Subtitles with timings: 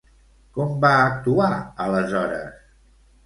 [0.55, 1.51] Com va actuar,
[1.87, 2.57] aleshores?